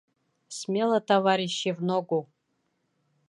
Смело, 0.47 0.99
товарищи, 0.99 1.71
в 1.71 1.83
ногу! 1.83 2.27